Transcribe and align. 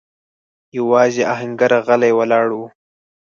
يواځې 0.77 1.23
آهنګر 1.33 1.71
غلی 1.85 2.11
ولاړ 2.15 2.47
و. 2.57 2.61